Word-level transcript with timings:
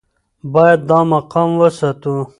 باید 0.53 0.81
دا 0.89 0.99
مقام 1.11 1.49
وساتو. 1.61 2.13